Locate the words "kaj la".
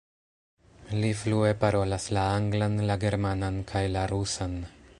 3.73-4.07